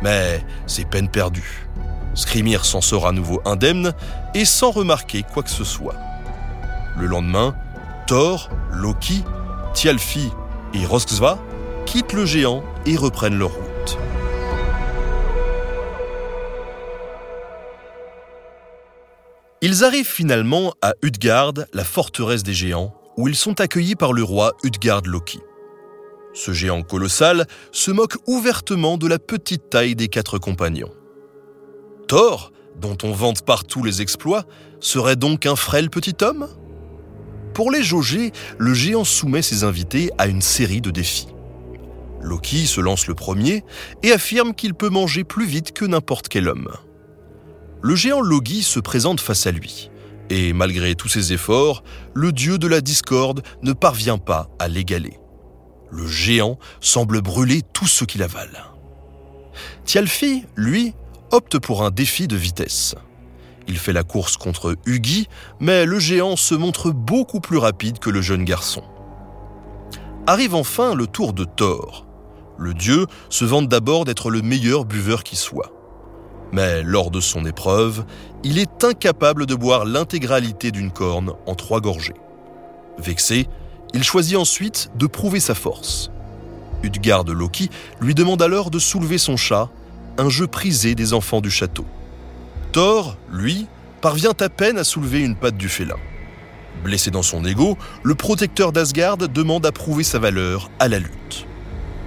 Mais 0.02 0.44
c'est 0.66 0.86
peine 0.86 1.10
perdue. 1.10 1.68
Skrimir 2.14 2.66
s'en 2.66 2.82
sort 2.82 3.08
à 3.08 3.12
nouveau 3.12 3.42
indemne 3.46 3.94
et 4.34 4.46
sans 4.46 4.72
remarquer 4.72 5.24
quoi 5.24 5.44
que 5.44 5.50
ce 5.50 5.64
soit. 5.64 5.96
Le 6.98 7.06
lendemain, 7.06 7.56
Thor, 8.08 8.50
Loki, 8.72 9.24
Thialfi 9.74 10.32
et 10.74 10.86
Roskva 10.86 11.38
quittent 11.86 12.14
le 12.14 12.26
géant 12.26 12.64
et 12.86 12.96
reprennent 12.96 13.38
leur 13.38 13.52
route. 13.52 13.98
Ils 19.62 19.84
arrivent 19.84 20.08
finalement 20.08 20.74
à 20.82 20.94
Utgard, 21.02 21.54
la 21.74 21.84
forteresse 21.84 22.44
des 22.44 22.54
géants, 22.54 22.94
où 23.18 23.28
ils 23.28 23.36
sont 23.36 23.60
accueillis 23.60 23.96
par 23.96 24.14
le 24.14 24.24
roi 24.24 24.54
Utgard 24.64 25.02
Loki. 25.06 25.40
Ce 26.34 26.52
géant 26.52 26.84
colossal 26.84 27.48
se 27.72 27.92
moque 27.92 28.16
ouvertement 28.28 28.98
de 28.98 29.08
la 29.08 29.20
petite 29.20 29.70
taille 29.70 29.96
des 29.96 30.08
quatre 30.08 30.38
compagnons. 30.38 30.94
Thor, 32.08 32.52
dont 32.80 32.98
on 33.04 33.12
vante 33.12 33.44
partout 33.44 33.84
les 33.84 34.02
exploits, 34.02 34.46
serait 34.80 35.16
donc 35.16 35.46
un 35.46 35.56
frêle 35.56 35.90
petit 35.90 36.16
homme? 36.22 36.48
Pour 37.56 37.72
les 37.72 37.82
jauger, 37.82 38.32
le 38.60 38.74
géant 38.76 39.04
soumet 39.04 39.42
ses 39.42 39.64
invités 39.64 40.12
à 40.20 40.28
une 40.28 40.42
série 40.42 40.82
de 40.82 40.92
défis. 40.92 41.28
Loki 42.22 42.68
se 42.68 42.82
lance 42.82 43.08
le 43.08 43.16
premier 43.16 43.64
et 44.04 44.12
affirme 44.12 44.54
qu'il 44.54 44.76
peut 44.76 44.90
manger 44.90 45.24
plus 45.24 45.46
vite 45.46 45.72
que 45.72 45.86
n'importe 45.86 46.28
quel 46.28 46.48
homme. 46.48 46.70
Le 47.82 47.96
géant 47.96 48.22
Logi 48.22 48.64
se 48.64 48.80
présente 48.80 49.22
face 49.22 49.48
à 49.48 49.52
lui. 49.52 49.92
Et 50.30 50.54
malgré 50.54 50.96
tous 50.96 51.08
ses 51.08 51.34
efforts, 51.34 51.84
le 52.14 52.32
dieu 52.32 52.58
de 52.58 52.68
la 52.68 52.82
discorde 52.82 53.44
ne 53.64 53.74
parvient 53.74 54.18
pas 54.18 54.50
à 54.60 54.68
l'égaler. 54.68 55.20
Le 55.90 56.06
géant 56.06 56.60
semble 56.82 57.22
brûler 57.22 57.62
tout 57.74 57.88
ce 57.88 58.04
qu'il 58.04 58.24
avale. 58.24 58.66
Thialfi, 59.86 60.44
lui, 60.56 60.94
opte 61.32 61.60
pour 61.60 61.84
un 61.84 61.92
défi 61.92 62.28
de 62.28 62.36
vitesse. 62.36 62.96
Il 63.68 63.78
fait 63.78 63.94
la 63.94 64.04
course 64.04 64.38
contre 64.38 64.76
Hugi, 64.86 65.28
mais 65.60 65.86
le 65.86 66.00
géant 66.00 66.36
se 66.36 66.56
montre 66.56 66.92
beaucoup 66.92 67.40
plus 67.40 67.58
rapide 67.58 68.00
que 68.00 68.10
le 68.10 68.22
jeune 68.22 68.46
garçon. 68.46 68.84
Arrive 70.26 70.56
enfin 70.56 70.94
le 70.94 71.08
tour 71.08 71.34
de 71.34 71.46
Thor. 71.46 72.06
Le 72.58 72.74
dieu 72.74 73.06
se 73.30 73.46
vante 73.46 73.70
d'abord 73.70 74.04
d'être 74.04 74.30
le 74.30 74.42
meilleur 74.42 74.84
buveur 74.84 75.24
qui 75.24 75.36
soit. 75.36 75.77
Mais 76.52 76.84
lors 76.84 77.12
de 77.12 77.20
son 77.20 77.46
épreuve, 77.46 78.06
il 78.44 78.58
est 78.58 78.84
incapable 78.84 79.46
de 79.46 79.56
boire 79.56 79.86
l'intégralité 79.86 80.72
d'une 80.72 80.92
corne 80.92 81.34
en 81.46 81.56
trois 81.56 81.82
gorgées. 81.82 82.16
Vexé, 82.98 83.48
il 83.94 84.04
choisit 84.04 84.38
ensuite 84.38 84.90
de 84.96 85.08
prouver 85.08 85.40
sa 85.40 85.56
force. 85.56 86.12
Utgard 86.84 87.24
Loki 87.26 87.70
lui 88.00 88.16
demande 88.16 88.42
alors 88.42 88.70
de 88.70 88.80
soulever 88.80 89.18
son 89.18 89.38
chat, 89.38 89.70
un 90.18 90.30
jeu 90.30 90.48
prisé 90.48 90.96
des 90.96 91.14
enfants 91.14 91.42
du 91.42 91.52
château. 91.52 91.86
Thor, 92.72 93.18
lui, 93.32 93.68
parvient 94.02 94.34
à 94.40 94.50
peine 94.50 94.78
à 94.78 94.84
soulever 94.84 95.22
une 95.22 95.36
patte 95.36 95.58
du 95.58 95.70
félin. 95.70 95.98
Blessé 96.84 97.10
dans 97.12 97.24
son 97.24 97.44
ego, 97.44 97.78
le 98.04 98.16
protecteur 98.16 98.72
d'Asgard 98.72 99.18
demande 99.18 99.66
à 99.66 99.72
prouver 99.72 100.04
sa 100.04 100.20
valeur 100.20 100.70
à 100.80 100.88
la 100.88 101.00
lutte. 101.00 101.46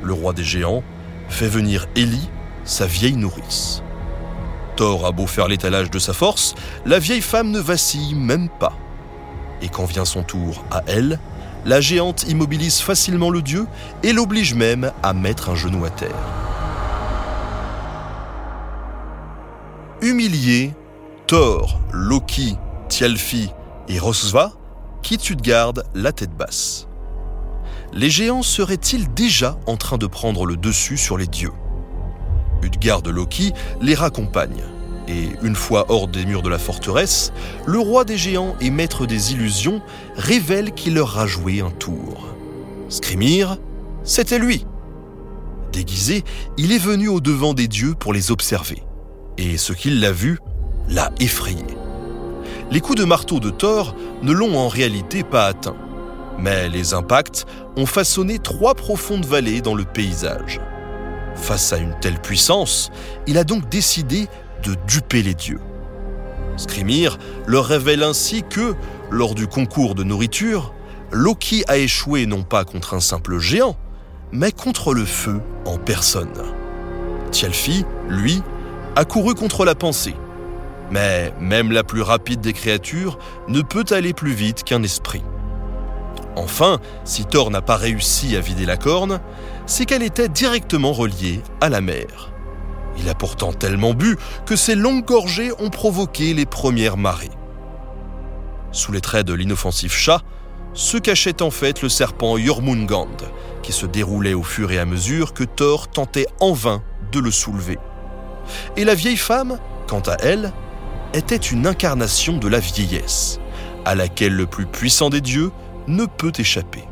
Le 0.03 0.13
roi 0.13 0.33
des 0.33 0.45
géants 0.45 0.83
fait 1.29 1.49
venir 1.49 1.87
Ellie, 1.97 2.29
sa 2.65 2.87
vieille 2.87 3.17
nourrice. 3.17 3.83
Thor 4.77 5.07
a 5.07 5.13
beau 5.13 5.27
faire 5.27 5.49
l'étalage 5.49 5.91
de 5.91 5.99
sa 5.99 6.13
force, 6.13 6.55
la 6.87 6.99
vieille 6.99 7.21
femme 7.21 7.51
ne 7.51 7.61
vacille 7.61 8.15
même 8.15 8.49
pas. 8.49 8.73
Et 9.63 9.69
quand 9.69 9.85
vient 9.85 10.05
son 10.05 10.23
tour 10.23 10.65
à 10.71 10.83
elle, 10.87 11.19
la 11.65 11.81
géante 11.81 12.25
immobilise 12.29 12.81
facilement 12.81 13.31
le 13.31 13.43
dieu 13.43 13.67
et 14.03 14.13
l'oblige 14.13 14.55
même 14.55 14.93
à 15.03 15.13
mettre 15.13 15.51
un 15.51 15.55
genou 15.55 15.85
à 15.85 15.91
terre. 15.91 16.11
Humilié, 20.03 20.75
Thor, 21.27 21.79
Loki, 21.93 22.57
Thialfi 22.89 23.51
et 23.89 23.99
Rosva 23.99 24.53
quittent 25.03 25.29
Utgard 25.29 25.75
la 25.95 26.13
tête 26.13 26.35
basse. 26.35 26.87
Les 27.93 28.09
géants 28.09 28.43
seraient-ils 28.43 29.13
déjà 29.13 29.59
en 29.67 29.77
train 29.77 29.99
de 29.99 30.07
prendre 30.07 30.47
le 30.47 30.57
dessus 30.57 30.97
sur 30.97 31.19
les 31.19 31.27
dieux? 31.27 31.53
Utgard 32.63 33.03
de 33.03 33.11
Loki 33.11 33.53
les 33.81 33.95
raccompagne. 33.95 34.63
Et 35.09 35.29
une 35.43 35.57
fois 35.57 35.87
hors 35.89 36.07
des 36.07 36.25
murs 36.25 36.43
de 36.43 36.49
la 36.49 36.59
forteresse, 36.59 37.33
le 37.67 37.79
roi 37.79 38.05
des 38.05 38.17
géants 38.17 38.55
et 38.61 38.71
maître 38.71 39.07
des 39.07 39.33
illusions 39.33 39.83
révèle 40.17 40.73
qu'il 40.73 40.95
leur 40.95 41.19
a 41.19 41.27
joué 41.27 41.61
un 41.61 41.71
tour. 41.71 42.29
Skrimir, 42.89 43.57
c'était 44.05 44.39
lui. 44.39 44.67
Déguisé, 45.73 46.25
il 46.57 46.73
est 46.73 46.79
venu 46.79 47.09
au 47.09 47.21
devant 47.21 47.55
des 47.55 47.69
dieux 47.69 47.95
pour 47.95 48.13
les 48.13 48.31
observer. 48.31 48.83
Et 49.39 49.57
ce 49.57 49.73
qu'il 49.73 50.01
l'a 50.01 50.13
vu 50.13 50.39
l'a 50.89 51.11
effrayé. 51.21 51.65
Les 52.71 52.81
coups 52.81 52.99
de 52.99 53.05
marteau 53.05 53.41
de 53.41 53.51
Thor 53.51 53.97
ne 54.23 54.33
l'ont 54.33 54.57
en 54.57 54.69
réalité 54.69 55.23
pas 55.25 55.47
atteint. 55.47 55.77
Mais 56.39 56.69
les 56.69 56.95
impacts 56.95 57.47
ont 57.77 57.87
façonné 57.87 58.39
trois 58.39 58.75
profondes 58.75 59.27
vallées 59.27 59.61
dans 59.61 59.75
le 59.75 59.85
paysage. 59.85 60.61
Face 61.41 61.73
à 61.73 61.79
une 61.79 61.95
telle 62.01 62.21
puissance, 62.21 62.91
il 63.27 63.39
a 63.39 63.45
donc 63.45 63.69
décidé 63.69 64.29
de 64.63 64.77
duper 64.87 65.23
les 65.23 65.35
dieux. 65.35 65.61
Skrimir 66.57 67.19
leur 67.47 67.65
révèle 67.65 68.03
ainsi 68.03 68.43
que, 68.43 68.75
lors 69.11 69.35
du 69.35 69.47
concours 69.47 69.95
de 69.95 70.05
nourriture, 70.05 70.75
Loki 71.11 71.65
a 71.67 71.79
échoué 71.79 72.27
non 72.27 72.43
pas 72.43 72.65
contre 72.65 72.95
un 72.95 73.01
simple 73.01 73.39
géant, 73.39 73.77
mais 74.33 74.53
contre 74.53 74.95
le 74.95 75.05
feu 75.05 75.41
en 75.65 75.77
personne. 75.79 76.43
Thialfi, 77.33 77.85
lui, 78.09 78.43
a 78.95 79.05
couru 79.05 79.35
contre 79.35 79.65
la 79.65 79.75
pensée. 79.75 80.15
Mais 80.91 81.33
même 81.41 81.73
la 81.73 81.85
plus 81.85 82.03
rapide 82.03 82.41
des 82.41 82.53
créatures 82.53 83.19
ne 83.49 83.63
peut 83.63 83.85
aller 83.91 84.13
plus 84.13 84.33
vite 84.33 84.63
qu'un 84.63 84.83
esprit. 84.83 85.23
Enfin, 86.41 86.81
si 87.05 87.27
Thor 87.27 87.51
n'a 87.51 87.61
pas 87.61 87.77
réussi 87.77 88.35
à 88.35 88.41
vider 88.41 88.65
la 88.65 88.79
corne, 88.79 89.21
c'est 89.67 89.85
qu'elle 89.85 90.03
était 90.03 90.31
directement 90.31 90.93
reliée 90.93 91.43
à 91.61 91.69
la 91.69 91.83
mer. 91.83 92.33
Il 92.99 93.11
a 93.11 93.15
pourtant 93.15 93.53
tellement 93.53 93.93
bu 93.93 94.17
que 94.47 94.57
ces 94.57 94.75
longues 94.75 95.05
gorgées 95.05 95.53
ont 95.59 95.69
provoqué 95.69 96.33
les 96.33 96.47
premières 96.47 96.97
marées. 96.97 97.29
Sous 98.73 98.91
les 98.91 99.03
traits 99.03 99.27
de 99.27 99.35
l'inoffensif 99.35 99.93
chat, 99.93 100.23
se 100.73 100.97
cachait 100.97 101.43
en 101.43 101.51
fait 101.51 101.83
le 101.83 101.91
serpent 101.91 102.39
Jormungand, 102.39 103.09
qui 103.63 103.73
se 103.73 103.85
déroulait 103.85 104.35
au 104.35 104.43
fur 104.43 104.73
et 104.73 104.79
à 104.79 104.87
mesure 104.87 105.35
que 105.35 105.45
Thor 105.45 105.89
tentait 105.89 106.27
en 106.41 106.55
vain 106.55 106.83
de 107.13 107.21
le 107.21 107.31
soulever. 107.31 107.79
Et 108.79 108.85
la 108.85 108.95
vieille 108.95 109.19
femme, 109.19 109.59
quant 109.89 110.03
à 110.07 110.17
elle, 110.23 110.53
était 111.13 111.37
une 111.37 111.67
incarnation 111.67 112.39
de 112.39 112.49
la 112.49 112.61
vieillesse, 112.61 113.41
à 113.85 113.95
laquelle 113.95 114.35
le 114.35 114.47
plus 114.47 114.65
puissant 114.65 115.11
des 115.11 115.21
dieux 115.21 115.51
ne 115.91 116.07
peut 116.07 116.33
échapper. 116.39 116.85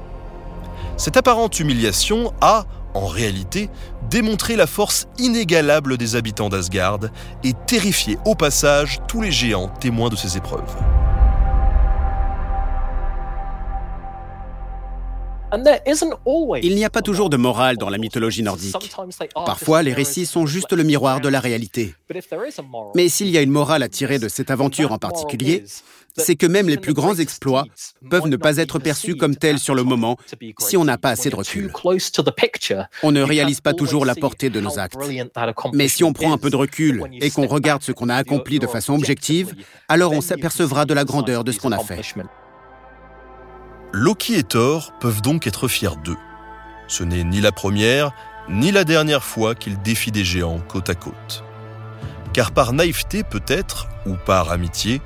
Cette 0.97 1.17
apparente 1.17 1.61
humiliation 1.61 2.33
a, 2.41 2.65
en 2.95 3.07
réalité, 3.07 3.71
démontré 4.11 4.57
la 4.57 4.67
force 4.67 5.07
inégalable 5.19 5.97
des 5.97 6.17
habitants 6.17 6.49
d'Asgard 6.49 7.01
et 7.45 7.53
terrifié 7.67 8.19
au 8.25 8.35
passage 8.35 8.99
tous 9.07 9.23
les 9.23 9.31
géants 9.31 9.69
témoins 9.81 10.09
de 10.09 10.17
ces 10.17 10.37
épreuves. 10.37 10.77
Il 16.63 16.75
n'y 16.75 16.85
a 16.85 16.91
pas 16.91 17.03
toujours 17.03 17.31
de 17.31 17.37
morale 17.37 17.77
dans 17.77 17.89
la 17.89 17.99
mythologie 17.99 18.43
nordique. 18.43 18.77
Parfois, 19.35 19.83
les 19.83 19.95
récits 19.95 20.27
sont 20.27 20.47
juste 20.47 20.73
le 20.73 20.83
miroir 20.83 21.21
de 21.21 21.29
la 21.29 21.41
réalité. 21.41 21.95
Mais 22.95 23.09
s'il 23.09 23.29
y 23.29 23.39
a 23.39 23.43
une 23.43 23.51
morale 23.51 23.83
à 23.83 23.89
tirer 23.89 24.19
de 24.19 24.29
cette 24.29 24.51
aventure 24.51 24.93
en 24.93 24.99
particulier, 24.99 25.65
c'est 26.17 26.37
que 26.37 26.47
même 26.47 26.69
les 26.69 26.77
plus 26.77 26.95
grands 26.95 27.15
exploits 27.15 27.65
peuvent 28.11 28.27
ne 28.27 28.37
pas 28.37 28.57
être 28.57 28.79
perçus 28.79 29.17
comme 29.17 29.37
tels 29.37 29.59
sur 29.59 29.75
le 29.75 29.85
moment 29.85 30.17
si 30.59 30.77
on 30.77 30.85
n'a 30.85 30.99
pas 30.99 31.11
assez 31.11 31.31
de 31.31 31.37
recul. 31.37 31.73
On 33.03 33.13
ne 33.13 33.23
réalise 33.23 33.61
pas 33.61 33.73
toujours 33.73 34.05
la 34.05 34.15
portée 34.15 34.51
de 34.51 34.61
nos 34.61 34.79
actes. 34.79 34.99
Mais 35.73 35.89
si 35.89 36.05
on 36.05 36.13
prend 36.13 36.33
un 36.33 36.39
peu 36.39 36.51
de 36.51 36.57
recul 36.57 37.05
et 37.21 37.31
qu'on 37.31 37.47
regarde 37.47 37.83
ce 37.83 37.93
qu'on 37.93 38.09
a 38.09 38.17
accompli 38.17 38.59
de 38.59 38.67
façon 38.67 38.95
objective, 38.95 39.55
alors 39.89 40.13
on 40.13 40.21
s'apercevra 40.21 40.85
de 40.85 40.95
la 40.95 41.05
grandeur 41.05 41.45
de 41.45 41.53
ce 41.53 41.59
qu'on 41.59 41.73
a 41.73 41.79
fait. 41.79 42.03
Loki 43.93 44.35
et 44.35 44.43
Thor 44.43 44.93
peuvent 45.01 45.23
donc 45.23 45.47
être 45.47 45.67
fiers 45.67 45.97
d'eux. 46.05 46.19
Ce 46.89 47.05
n'est 47.05 47.25
ni 47.25 47.41
la 47.41 47.53
première, 47.53 48.13
ni 48.51 48.71
la 48.71 48.85
dernière 48.85 49.25
fois 49.25 49.55
qu'ils 49.55 49.81
défient 49.81 50.13
des 50.13 50.27
géants 50.27 50.59
côte 50.59 50.91
à 50.91 50.95
côte. 50.95 51.43
Car 52.35 52.53
par 52.53 52.75
naïveté 52.75 53.23
peut-être, 53.23 53.89
ou 54.05 54.15
par 54.27 54.53
amitié, 54.53 55.01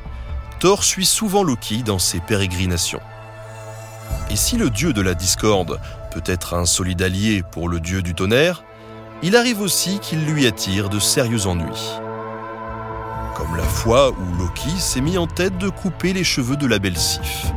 Thor 0.59 0.83
suit 0.83 1.07
souvent 1.07 1.45
Loki 1.45 1.85
dans 1.85 2.01
ses 2.01 2.19
pérégrinations. 2.19 3.01
Et 4.31 4.37
si 4.37 4.57
le 4.57 4.69
dieu 4.69 4.93
de 4.93 5.01
la 5.01 5.15
discorde 5.15 5.81
peut 6.11 6.23
être 6.27 6.55
un 6.55 6.67
solide 6.67 7.03
allié 7.03 7.45
pour 7.53 7.69
le 7.69 7.79
dieu 7.79 8.03
du 8.03 8.15
tonnerre, 8.15 8.65
il 9.23 9.37
arrive 9.37 9.61
aussi 9.61 10.01
qu'il 10.01 10.25
lui 10.25 10.45
attire 10.45 10.89
de 10.89 10.99
sérieux 10.99 11.47
ennuis. 11.47 12.01
Comme 13.37 13.57
la 13.57 13.63
fois 13.63 14.11
où 14.11 14.39
Loki 14.39 14.77
s'est 14.79 15.01
mis 15.01 15.19
en 15.19 15.29
tête 15.29 15.57
de 15.59 15.69
couper 15.69 16.13
les 16.13 16.25
cheveux 16.25 16.57
de 16.57 16.67
la 16.67 16.81
belle 16.81 16.99
Sif 16.99 17.53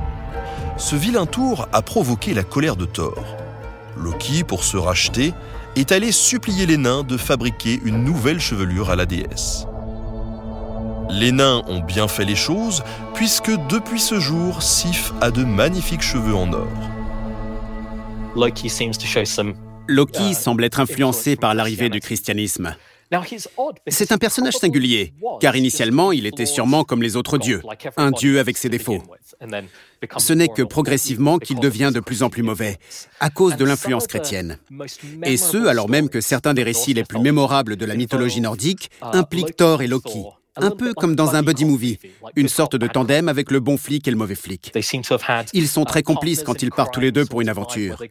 ce 0.77 0.95
vilain 0.95 1.25
tour 1.25 1.67
a 1.71 1.81
provoqué 1.81 2.33
la 2.33 2.43
colère 2.43 2.75
de 2.75 2.85
Thor. 2.85 3.23
Loki, 3.97 4.43
pour 4.43 4.63
se 4.63 4.77
racheter, 4.77 5.33
est 5.75 5.91
allé 5.91 6.11
supplier 6.11 6.65
les 6.65 6.77
nains 6.77 7.03
de 7.03 7.17
fabriquer 7.17 7.79
une 7.83 8.03
nouvelle 8.03 8.39
chevelure 8.39 8.89
à 8.89 8.95
la 8.95 9.05
déesse. 9.05 9.67
Les 11.09 11.31
nains 11.31 11.61
ont 11.67 11.79
bien 11.79 12.07
fait 12.07 12.25
les 12.25 12.35
choses, 12.35 12.83
puisque 13.13 13.51
depuis 13.69 13.99
ce 13.99 14.19
jour, 14.19 14.61
Sif 14.63 15.13
a 15.21 15.31
de 15.31 15.43
magnifiques 15.43 16.01
cheveux 16.01 16.35
en 16.35 16.51
or. 16.51 16.67
Loki 19.87 20.31
uh, 20.31 20.33
semble 20.33 20.63
être 20.63 20.79
influencé 20.79 21.35
par 21.35 21.53
l'arrivée 21.53 21.89
du 21.89 21.99
christianisme. 21.99 22.75
C'est 23.87 24.11
un 24.11 24.17
personnage 24.17 24.55
singulier, 24.55 25.13
car 25.39 25.55
initialement 25.55 26.11
il 26.11 26.25
était 26.25 26.45
sûrement 26.45 26.83
comme 26.83 27.01
les 27.01 27.15
autres 27.15 27.37
dieux, 27.37 27.61
un 27.97 28.11
dieu 28.11 28.39
avec 28.39 28.57
ses 28.57 28.69
défauts. 28.69 29.01
Ce 30.17 30.33
n'est 30.33 30.47
que 30.47 30.61
progressivement 30.61 31.37
qu'il 31.39 31.59
devient 31.59 31.91
de 31.93 31.99
plus 31.99 32.23
en 32.23 32.29
plus 32.29 32.43
mauvais, 32.43 32.77
à 33.19 33.29
cause 33.29 33.55
de 33.55 33.65
l'influence 33.65 34.07
chrétienne. 34.07 34.59
Et 35.23 35.37
ce, 35.37 35.67
alors 35.67 35.89
même 35.89 36.09
que 36.09 36.21
certains 36.21 36.53
des 36.53 36.63
récits 36.63 36.93
les 36.93 37.03
plus 37.03 37.19
mémorables 37.19 37.75
de 37.75 37.85
la 37.85 37.95
mythologie 37.95 38.41
nordique 38.41 38.89
impliquent 39.01 39.55
Thor 39.55 39.81
et 39.81 39.87
Loki, 39.87 40.25
un 40.57 40.71
peu 40.71 40.93
comme 40.93 41.15
dans 41.15 41.35
un 41.35 41.43
buddy 41.43 41.65
movie, 41.65 41.99
une 42.35 42.47
sorte 42.47 42.75
de 42.75 42.87
tandem 42.87 43.29
avec 43.29 43.51
le 43.51 43.59
bon 43.59 43.77
flic 43.77 44.07
et 44.07 44.11
le 44.11 44.17
mauvais 44.17 44.35
flic. 44.35 44.71
Ils 45.53 45.67
sont 45.67 45.85
très 45.85 46.03
complices 46.03 46.43
quand 46.43 46.61
ils 46.61 46.71
partent 46.71 46.93
tous 46.93 46.99
les 46.99 47.11
deux 47.11 47.25
pour 47.25 47.41
une 47.41 47.49
aventure. 47.49 48.01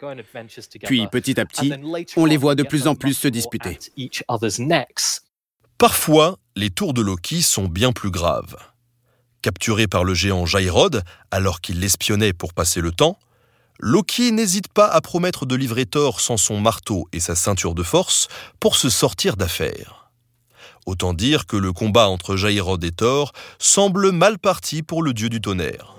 Puis 0.84 1.06
petit 1.08 1.40
à 1.40 1.44
petit, 1.44 1.72
on 2.16 2.24
les 2.24 2.36
voit 2.36 2.54
de 2.54 2.62
plus 2.62 2.86
en 2.86 2.94
plus 2.94 3.14
se 3.14 3.28
disputer. 3.28 3.78
Parfois, 5.78 6.38
les 6.56 6.70
tours 6.70 6.94
de 6.94 7.02
Loki 7.02 7.42
sont 7.42 7.66
bien 7.66 7.92
plus 7.92 8.10
graves. 8.10 8.56
Capturé 9.42 9.86
par 9.86 10.04
le 10.04 10.14
géant 10.14 10.46
Jairod 10.46 11.02
alors 11.30 11.60
qu'il 11.60 11.80
l'espionnait 11.80 12.32
pour 12.32 12.54
passer 12.54 12.80
le 12.80 12.92
temps, 12.92 13.18
Loki 13.80 14.30
n'hésite 14.30 14.68
pas 14.72 14.86
à 14.86 15.00
promettre 15.00 15.46
de 15.46 15.56
livrer 15.56 15.84
Thor 15.84 16.20
sans 16.20 16.36
son 16.36 16.60
marteau 16.60 17.08
et 17.12 17.20
sa 17.20 17.34
ceinture 17.34 17.74
de 17.74 17.82
force 17.82 18.28
pour 18.60 18.76
se 18.76 18.88
sortir 18.88 19.36
d'affaire. 19.36 20.03
Autant 20.86 21.14
dire 21.14 21.46
que 21.46 21.56
le 21.56 21.72
combat 21.72 22.08
entre 22.08 22.36
Jairod 22.36 22.82
et 22.84 22.92
Thor 22.92 23.32
semble 23.58 24.12
mal 24.12 24.38
parti 24.38 24.82
pour 24.82 25.02
le 25.02 25.14
dieu 25.14 25.28
du 25.28 25.40
tonnerre. 25.40 25.96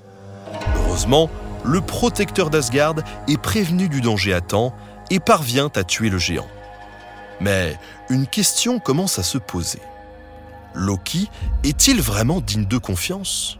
Heureusement, 0.78 1.30
le 1.63 1.82
protecteur 1.82 2.50
d'Asgard 2.52 2.95
est 3.28 3.41
prévenu 3.41 3.89
du 3.89 4.02
danger 4.02 4.34
à 4.34 4.41
temps 4.41 4.76
et 5.10 5.19
parvient 5.19 5.71
à 5.76 5.84
tuer 5.84 6.10
le 6.10 6.19
géant. 6.19 6.48
Mais 7.41 7.78
une 8.10 8.28
question 8.28 8.80
commence 8.80 9.17
à 9.17 9.24
se 9.24 9.38
poser. 9.38 9.82
Loki 10.76 11.30
est-il 11.63 12.02
vraiment 12.02 12.39
digne 12.41 12.65
de 12.65 12.78
confiance? 12.78 13.58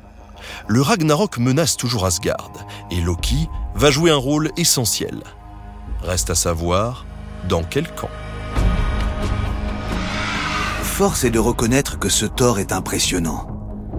Le 0.68 0.82
Ragnarok 0.82 1.40
menace 1.40 1.76
toujours 1.76 2.06
Asgard, 2.06 2.52
et 2.92 3.02
Loki 3.02 3.50
va 3.74 3.90
jouer 3.90 4.12
un 4.12 4.18
rôle 4.18 4.52
essentiel. 4.58 5.24
Reste 6.04 6.30
à 6.30 6.36
savoir 6.36 7.06
dans 7.50 7.64
quel 7.64 7.92
camp. 7.96 8.10
Force 10.96 11.26
est 11.26 11.30
de 11.30 11.40
reconnaître 11.40 12.00
que 12.00 12.10
ce 12.10 12.26
Thor 12.26 12.58
est 12.60 12.72
impressionnant. 12.72 13.48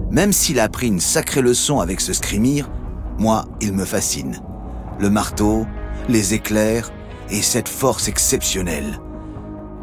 Même 0.09 0.33
s'il 0.33 0.59
a 0.59 0.67
pris 0.67 0.87
une 0.87 0.99
sacrée 0.99 1.41
leçon 1.41 1.79
avec 1.79 2.01
ce 2.01 2.11
Scrimir, 2.11 2.69
moi, 3.19 3.45
il 3.61 3.73
me 3.73 3.85
fascine. 3.85 4.41
Le 4.99 5.09
marteau, 5.09 5.67
les 6.09 6.33
éclairs 6.33 6.91
et 7.29 7.41
cette 7.41 7.69
force 7.69 8.07
exceptionnelle 8.07 8.99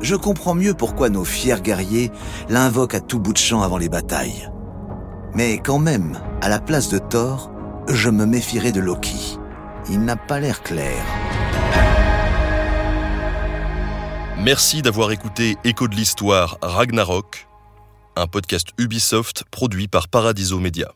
je 0.01 0.17
comprends 0.17 0.55
mieux 0.55 0.75
pourquoi 0.75 1.09
nos 1.09 1.25
fiers 1.25 1.61
guerriers 1.63 2.11
l'invoquent 2.49 2.95
à 2.95 3.01
tout 3.01 3.19
bout 3.19 3.33
de 3.33 3.39
champ 3.39 3.63
avant 3.63 3.79
les 3.79 3.89
batailles. 3.89 4.51
Mais 5.35 5.59
quand 5.59 5.79
même, 5.79 6.19
à 6.43 6.49
la 6.49 6.61
place 6.61 6.91
de 6.91 6.99
Thor, 6.99 7.51
je 7.89 8.11
me 8.11 8.27
méfierais 8.27 8.73
de 8.73 8.81
Loki. 8.81 9.39
Il 9.89 10.01
n'a 10.01 10.17
pas 10.17 10.41
l'air 10.41 10.63
clair. 10.63 11.03
Merci 14.43 14.83
d'avoir 14.83 15.13
écouté 15.13 15.57
Écho 15.63 15.87
de 15.87 15.95
l'Histoire 15.95 16.59
Ragnarok, 16.61 17.47
un 18.17 18.27
podcast 18.27 18.71
Ubisoft 18.79 19.45
produit 19.53 19.87
par 19.87 20.09
Paradiso 20.09 20.59
Media. 20.59 20.93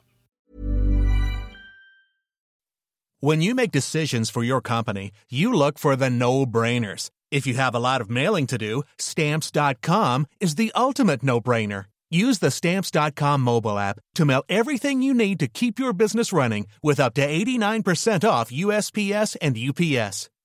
When 3.20 3.40
you 3.40 3.54
make 3.54 3.70
decisions 3.70 4.28
for 4.30 4.42
your 4.42 4.60
company, 4.60 5.12
you 5.30 5.52
look 5.52 5.78
for 5.78 5.96
the 5.96 6.10
no-brainers. 6.10 7.10
If 7.30 7.46
you 7.46 7.54
have 7.54 7.74
a 7.74 7.80
lot 7.80 8.00
of 8.00 8.10
mailing 8.10 8.46
to 8.46 8.58
do, 8.58 8.82
stamps.com 8.98 10.26
is 10.40 10.56
the 10.56 10.72
ultimate 10.74 11.22
no-brainer. 11.22 11.84
Use 12.10 12.40
the 12.40 12.50
stamps.com 12.50 13.40
mobile 13.40 13.78
app 13.78 14.00
to 14.14 14.24
mail 14.24 14.42
everything 14.48 15.00
you 15.00 15.14
need 15.14 15.38
to 15.38 15.46
keep 15.46 15.78
your 15.78 15.92
business 15.92 16.32
running 16.32 16.66
with 16.82 16.98
up 16.98 17.14
to 17.14 17.26
89% 17.26 18.28
off 18.28 18.50
USPS 18.50 19.36
and 19.40 19.56
UPS. 19.56 20.28